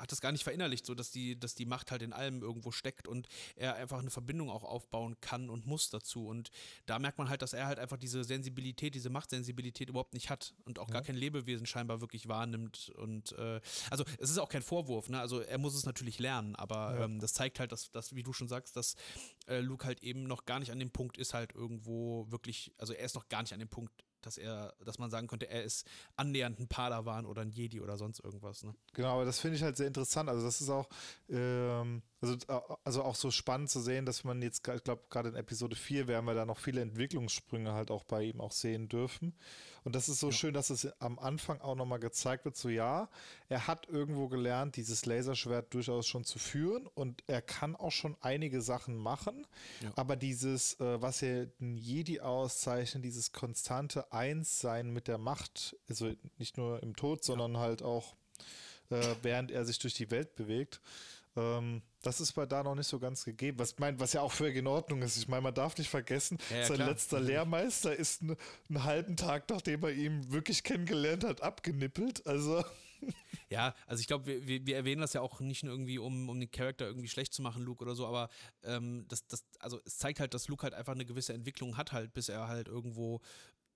[0.00, 2.70] hat das gar nicht verinnerlicht, so dass die, dass die Macht halt in allem irgendwo
[2.72, 6.26] steckt und er einfach eine Verbindung auch aufbauen kann und muss dazu.
[6.26, 6.50] Und
[6.86, 10.54] da merkt man halt, dass er halt einfach diese Sensibilität, diese Machtsensibilität überhaupt nicht hat
[10.64, 10.94] und auch ja.
[10.94, 12.92] gar kein Lebewesen scheinbar wirklich wahrnimmt.
[12.96, 13.60] Und äh,
[13.90, 15.20] also es ist auch kein Vorwurf, ne?
[15.20, 17.04] Also er muss es natürlich lernen, aber ja.
[17.04, 18.94] ähm, das zeigt halt, dass, dass, wie du schon sagst, dass
[19.48, 22.94] äh, Luke halt eben noch gar nicht an dem Punkt ist, halt irgendwo wirklich, also
[22.94, 25.62] er ist noch gar nicht an dem Punkt, dass er, dass man sagen könnte, er
[25.64, 28.62] ist annähernd ein Padawan oder ein Jedi oder sonst irgendwas.
[28.62, 28.74] Ne?
[28.92, 30.28] Genau, aber das finde ich halt sehr interessant.
[30.28, 30.88] Also das ist auch,
[31.28, 32.36] ähm, also,
[32.84, 36.06] also auch so spannend zu sehen, dass man jetzt, ich glaube, gerade in Episode 4
[36.06, 39.34] werden wir da noch viele Entwicklungssprünge halt auch bei ihm auch sehen dürfen.
[39.84, 40.32] Und das ist so ja.
[40.32, 43.08] schön, dass es am Anfang auch nochmal gezeigt wird, so ja,
[43.48, 48.16] er hat irgendwo gelernt, dieses Laserschwert durchaus schon zu führen und er kann auch schon
[48.20, 49.46] einige Sachen machen,
[49.80, 49.90] ja.
[49.96, 56.12] aber dieses, äh, was er ein Jedi auszeichnet, dieses konstante Einssein mit der Macht, also
[56.36, 57.60] nicht nur im Tod, sondern ja.
[57.60, 58.14] halt auch
[58.90, 60.80] äh, während er sich durch die Welt bewegt,
[61.36, 63.58] ähm, das ist bei da noch nicht so ganz gegeben.
[63.58, 65.16] Was, mein, was ja auch völlig in Ordnung ist.
[65.16, 66.88] Ich meine, man darf nicht vergessen, ja, ja, sein klar.
[66.88, 67.20] letzter.
[67.20, 68.36] Lehrmeister ist einen,
[68.68, 72.26] einen halben Tag, nachdem er ihn wirklich kennengelernt hat, abgenippelt.
[72.26, 72.64] Also.
[73.48, 76.38] Ja, also ich glaube, wir, wir, erwähnen das ja auch nicht nur irgendwie, um, um
[76.38, 78.28] den Charakter irgendwie schlecht zu machen, Luke oder so, aber
[78.62, 81.90] ähm, das, das, also es zeigt halt, dass Luke halt einfach eine gewisse Entwicklung hat,
[81.90, 83.20] halt, bis er halt irgendwo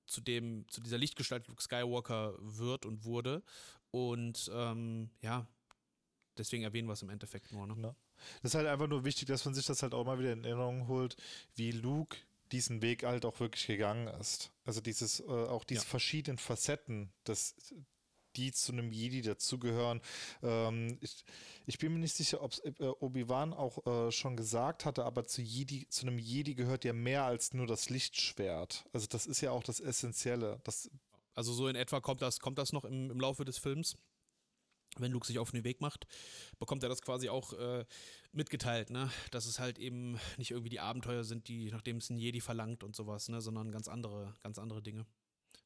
[0.07, 3.43] zu dem, zu dieser Lichtgestalt Luke Skywalker wird und wurde.
[3.91, 5.49] Und ähm, ja,
[6.39, 7.67] deswegen erwähnen wir es im Endeffekt nur.
[7.67, 7.75] Ne?
[7.83, 7.95] Ja.
[8.43, 10.45] Das ist halt einfach nur wichtig, dass man sich das halt auch mal wieder in
[10.45, 11.17] Erinnerung holt,
[11.55, 12.17] wie Luke
[12.53, 14.53] diesen Weg halt auch wirklich gegangen ist.
[14.65, 15.89] Also dieses, äh, auch diese ja.
[15.89, 17.55] verschiedenen Facetten, das,
[18.37, 20.01] die zu einem Jedi dazugehören.
[20.43, 21.25] Ähm, ich,
[21.67, 25.43] ich, bin mir nicht sicher, ob äh, Obi-Wan auch äh, schon gesagt hatte, aber zu,
[25.43, 28.85] Jedi, zu einem Jedi gehört ja mehr als nur das Lichtschwert.
[28.93, 30.61] Also das ist ja auch das Essentielle.
[30.65, 30.91] Das
[31.35, 33.97] also so in etwa kommt das, kommt das noch im, im Laufe des Films
[34.99, 36.07] wenn Luke sich auf den Weg macht,
[36.59, 37.85] bekommt er das quasi auch äh,
[38.33, 39.11] mitgeteilt, ne?
[39.31, 42.85] Dass es halt eben nicht irgendwie die Abenteuer sind, die, nachdem es ein Jedi verlangt
[42.85, 43.41] und sowas, ne?
[43.41, 45.07] Sondern ganz andere, ganz andere Dinge.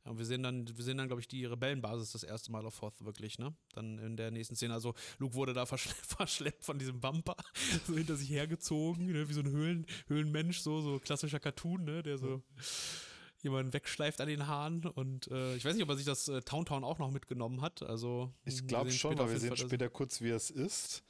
[0.05, 2.65] Ja, und wir sehen dann, wir sehen dann, glaube ich, die Rebellenbasis das erste Mal
[2.67, 3.55] auf Hoth wirklich, ne?
[3.73, 4.75] Dann in der nächsten Szene.
[4.75, 7.37] Also Luke wurde da verschle verschleppt von diesem Bumper,
[7.87, 9.29] so hinter sich hergezogen, ne?
[9.29, 12.03] wie so ein Höhlen, Höhlenmensch, so, so klassischer Cartoon, ne?
[12.03, 12.43] Der so.
[12.57, 12.63] Ja
[13.43, 14.85] jemanden wegschleift an den Haaren.
[14.85, 17.83] Und äh, ich weiß nicht, ob er sich das äh, Town auch noch mitgenommen hat.
[17.83, 21.03] Also, ich glaube schon, weil wir sehen später kurz, wie es ist.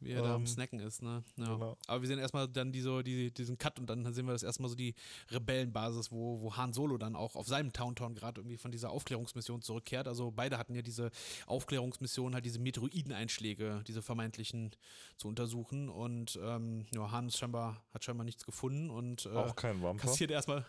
[0.00, 1.22] Wie er ähm, da am ähm, Snacken ist, ne?
[1.36, 1.44] Ja.
[1.44, 1.76] Genau.
[1.86, 4.42] Aber wir sehen erstmal dann die so, die, diesen Cut und dann sehen wir das
[4.42, 4.94] erstmal so die
[5.30, 9.60] Rebellenbasis, wo, wo Han Solo dann auch auf seinem Towntown gerade irgendwie von dieser Aufklärungsmission
[9.60, 10.08] zurückkehrt.
[10.08, 11.10] Also beide hatten ja diese
[11.46, 14.70] Aufklärungsmission, halt diese Meteoroideneinschläge, diese vermeintlichen
[15.18, 15.90] zu untersuchen.
[15.90, 20.06] Und ähm, ja, Han scheinbar, hat scheinbar nichts gefunden und äh, auch kein Wampa.
[20.06, 20.64] kassiert erstmal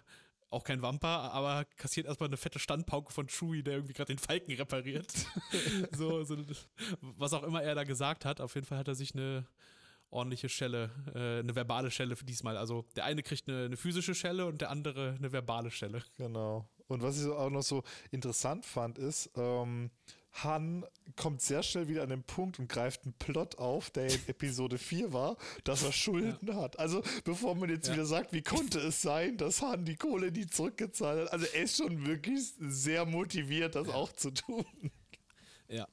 [0.52, 4.20] auch kein Wampa, aber kassiert erstmal eine fette Standpauke von Chewie, der irgendwie gerade den
[4.20, 5.12] Falken repariert.
[5.98, 6.38] so, so,
[7.02, 8.42] was auch immer er da gesagt hat.
[8.42, 9.48] Auf jeden Fall hat er sich eine
[10.10, 12.58] ordentliche Schelle, äh, eine verbale Schelle für diesmal.
[12.58, 16.04] Also der eine kriegt eine, eine physische Schelle und der andere eine verbale Schelle.
[16.18, 16.68] Genau.
[16.88, 19.90] Und was ich auch noch so interessant fand, ist, ähm,
[20.34, 24.20] Han kommt sehr schnell wieder an den Punkt und greift einen Plot auf, der in
[24.28, 26.56] Episode 4 war, dass er Schulden ja.
[26.56, 26.80] hat.
[26.80, 27.94] Also, bevor man jetzt ja.
[27.94, 31.34] wieder sagt, wie konnte es sein, dass Han die Kohle nie zurückgezahlt hat.
[31.34, 33.94] Also, er ist schon wirklich sehr motiviert, das ja.
[33.94, 34.65] auch zu tun.
[35.67, 35.88] Ja,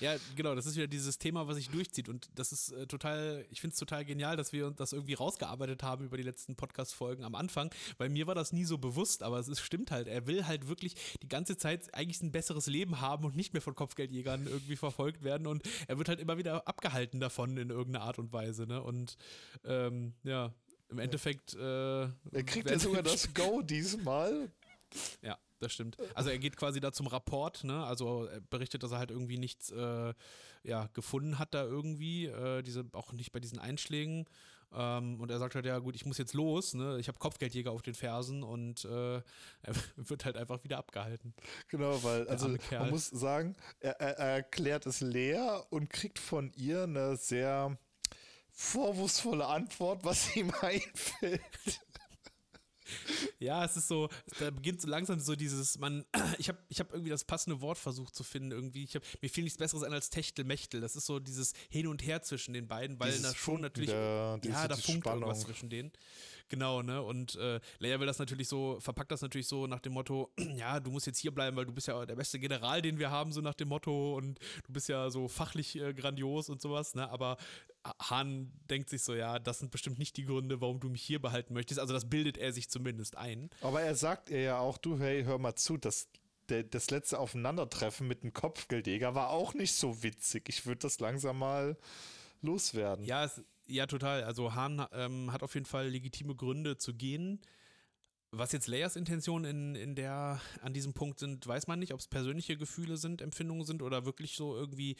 [0.00, 2.08] ja, genau, das ist wieder dieses Thema, was sich durchzieht.
[2.08, 5.82] Und das ist äh, total, ich finde es total genial, dass wir das irgendwie rausgearbeitet
[5.82, 9.38] haben über die letzten Podcast-Folgen am Anfang, weil mir war das nie so bewusst, aber
[9.38, 10.08] es ist, stimmt halt.
[10.08, 13.62] Er will halt wirklich die ganze Zeit eigentlich ein besseres Leben haben und nicht mehr
[13.62, 15.46] von Kopfgeldjägern irgendwie verfolgt werden.
[15.46, 18.66] Und er wird halt immer wieder abgehalten davon in irgendeiner Art und Weise.
[18.66, 18.82] Ne?
[18.82, 19.16] Und
[19.64, 20.52] ähm, ja,
[20.88, 21.54] im Endeffekt.
[21.54, 24.50] Äh, er kriegt ja sogar das Go diesmal.
[25.22, 25.96] Ja das stimmt.
[26.14, 27.84] Also er geht quasi da zum Rapport, ne?
[27.84, 30.14] Also er berichtet, dass er halt irgendwie nichts äh,
[30.62, 34.26] ja, gefunden hat da irgendwie, äh, diese, auch nicht bei diesen Einschlägen.
[34.72, 36.98] Ähm, und er sagt halt, ja gut, ich muss jetzt los, ne?
[36.98, 39.16] Ich habe Kopfgeldjäger auf den Fersen und äh,
[39.62, 41.34] er wird halt einfach wieder abgehalten.
[41.68, 46.52] Genau, weil, also man muss sagen, er, er, er erklärt es leer und kriegt von
[46.56, 47.78] ihr eine sehr
[48.50, 51.40] vorwurfsvolle Antwort, was ihm einfällt.
[53.38, 56.04] Ja, es ist so, da beginnt so langsam so dieses, man,
[56.38, 58.84] ich habe ich hab irgendwie das passende Wort versucht zu finden irgendwie.
[58.84, 60.80] Ich hab, mir fiel nichts Besseres ein als Techtelmechtel.
[60.80, 64.40] Das ist so dieses Hin und Her zwischen den beiden, weil da schon natürlich, der,
[64.44, 65.22] ja, da funkt Spannung.
[65.22, 65.92] irgendwas zwischen denen.
[66.48, 67.02] Genau, ne?
[67.02, 70.78] Und äh, Leia will das natürlich so, verpackt das natürlich so nach dem Motto, ja,
[70.78, 73.32] du musst jetzt hier bleiben, weil du bist ja der beste General, den wir haben,
[73.32, 77.08] so nach dem Motto und du bist ja so fachlich äh, grandios und sowas, ne?
[77.10, 77.38] Aber
[78.00, 81.20] Hahn denkt sich so, ja, das sind bestimmt nicht die Gründe, warum du mich hier
[81.20, 81.80] behalten möchtest.
[81.80, 83.50] Also das bildet er sich zumindest ein.
[83.60, 86.08] Aber er sagt ihr ja auch, du, hey, hör mal zu, das,
[86.46, 90.48] das letzte Aufeinandertreffen mit dem Kopfgeldjäger war auch nicht so witzig.
[90.48, 91.76] Ich würde das langsam mal
[92.40, 93.04] loswerden.
[93.04, 94.24] Ja, es, ja, total.
[94.24, 97.40] Also Hahn ähm, hat auf jeden Fall legitime Gründe zu gehen.
[98.30, 102.00] Was jetzt Leias Intentionen in, in der, an diesem Punkt sind, weiß man nicht, ob
[102.00, 104.96] es persönliche Gefühle sind, Empfindungen sind oder wirklich so irgendwie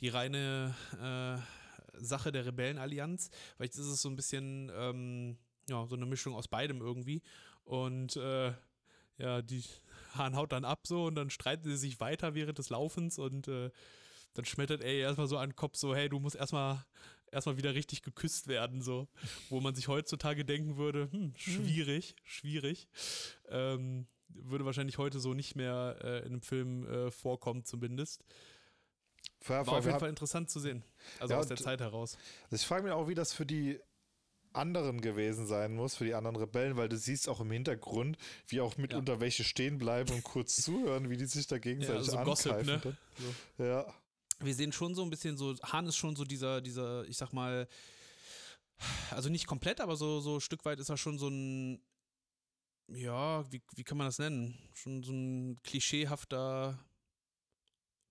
[0.00, 1.40] die reine äh,
[1.98, 3.30] Sache der Rebellenallianz.
[3.56, 5.36] Vielleicht ist es so ein bisschen, ähm,
[5.68, 7.22] ja, so eine Mischung aus beidem irgendwie.
[7.64, 8.52] Und äh,
[9.18, 9.62] ja, die
[10.14, 13.48] Hahn haut dann ab so und dann streiten sie sich weiter während des Laufens und
[13.48, 13.70] äh,
[14.34, 16.84] dann schmettert er erstmal so an den Kopf, so, hey, du musst erstmal
[17.30, 19.08] erstmal wieder richtig geküsst werden, so,
[19.50, 22.88] wo man sich heutzutage denken würde, hm, schwierig, schwierig.
[23.48, 28.24] Ähm, würde wahrscheinlich heute so nicht mehr äh, in einem Film äh, vorkommen, zumindest.
[29.46, 30.82] War auf jeden Fall interessant zu sehen.
[31.20, 32.16] Also ja, aus der Zeit heraus.
[32.44, 33.78] Also ich frage mich auch, wie das für die
[34.54, 38.60] anderen gewesen sein muss, für die anderen Rebellen, weil du siehst auch im Hintergrund, wie
[38.60, 39.20] auch mitunter ja.
[39.20, 42.66] welche stehen bleiben und kurz zuhören, wie die sich da gegenseitig ja, so angreifen.
[42.66, 42.96] Gossip, ne?
[43.58, 43.64] So.
[43.64, 43.94] Ja.
[44.40, 47.32] Wir sehen schon so ein bisschen so, Hahn ist schon so dieser, dieser, ich sag
[47.32, 47.68] mal,
[49.10, 51.80] also nicht komplett, aber so, so ein Stück weit ist er schon so ein,
[52.88, 54.58] ja, wie, wie kann man das nennen?
[54.74, 56.78] Schon so ein klischeehafter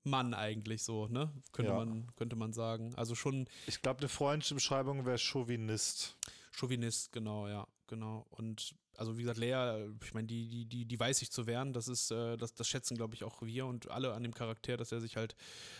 [0.04, 1.32] Mann eigentlich so, ne?
[1.52, 1.78] Könnte, ja.
[1.78, 2.94] man, könnte man sagen.
[2.96, 3.48] Also schon.
[3.68, 6.18] Ich glaube, eine freundliche Beschreibung wäre Chauvinist.
[6.52, 8.26] Chauvinist, genau, ja, genau.
[8.30, 11.74] Und also wie gesagt, Lea, ich meine, die, die, die, die weiß sich zu wehren,
[11.74, 14.78] das ist, äh, das, das schätzen, glaube ich, auch wir und alle an dem Charakter,
[14.78, 15.36] dass er sich halt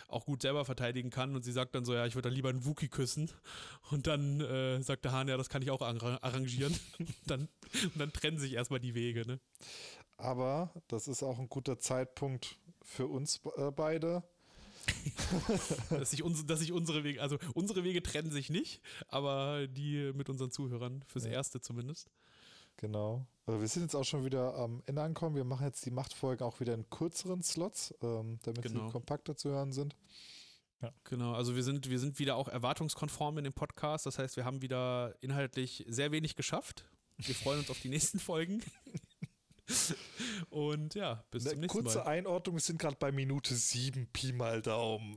[0.08, 1.34] auch gut selber verteidigen kann.
[1.36, 3.30] Und sie sagt dann so, ja, ich würde dann lieber einen Wookie küssen.
[3.90, 6.76] Und dann äh, sagt der Hahn, ja, das kann ich auch arrangieren.
[7.26, 7.48] dann,
[7.84, 9.38] und dann trennen sich erstmal die Wege, ne?
[10.16, 14.22] Aber das ist auch ein guter Zeitpunkt für uns äh, beide.
[15.88, 20.12] dass, sich uns, dass sich unsere Wege, also unsere Wege trennen sich nicht, aber die
[20.14, 21.30] mit unseren Zuhörern, fürs ja.
[21.30, 22.10] Erste zumindest.
[22.76, 23.26] Genau.
[23.46, 25.36] Also wir sind jetzt auch schon wieder am Ende angekommen.
[25.36, 28.86] Wir machen jetzt die Machtfolgen auch wieder in kürzeren Slots, ähm, damit genau.
[28.86, 29.96] sie kompakter zu hören sind.
[30.82, 30.92] Ja.
[31.04, 34.06] Genau, also wir sind, wir sind wieder auch erwartungskonform in dem Podcast.
[34.06, 36.84] Das heißt, wir haben wieder inhaltlich sehr wenig geschafft.
[37.16, 38.62] Wir freuen uns auf die nächsten Folgen.
[40.50, 42.04] Und ja, bis Eine zum nächsten kurze Mal.
[42.04, 45.16] Kurze Einordnung, wir sind gerade bei Minute 7, Pi mal Daumen.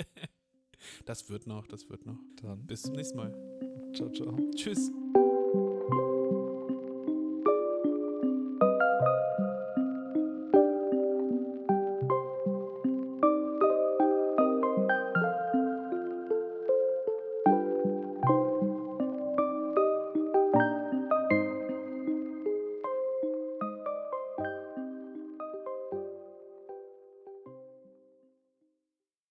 [1.04, 2.18] das wird noch, das wird noch.
[2.40, 2.66] Dann.
[2.66, 3.32] Bis zum nächsten Mal.
[3.94, 4.38] Ciao, ciao.
[4.54, 4.90] Tschüss.